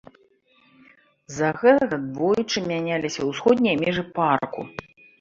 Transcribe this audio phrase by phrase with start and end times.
[1.33, 4.61] З-за гэтага двойчы мяняліся ўсходнія межы парку.